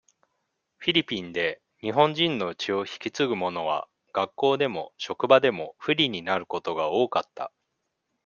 [0.77, 7.53] フィリピンで、日本人の血を引き継ぐものは、学校でも、職場でも、不利になることが多かった。